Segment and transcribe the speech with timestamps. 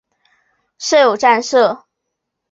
[0.79, 1.85] 设有站舍。